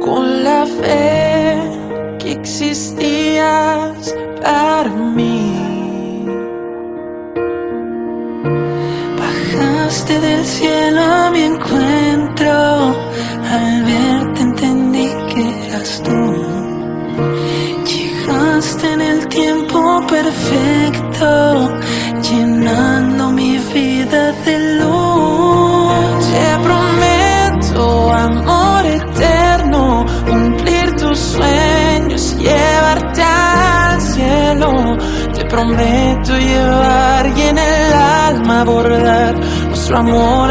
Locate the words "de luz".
24.44-26.26